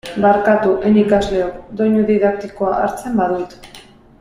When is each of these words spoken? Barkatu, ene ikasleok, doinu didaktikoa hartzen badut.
Barkatu, 0.21 0.71
ene 0.89 0.99
ikasleok, 1.03 1.59
doinu 1.81 2.07
didaktikoa 2.09 2.73
hartzen 2.79 3.23
badut. 3.23 3.57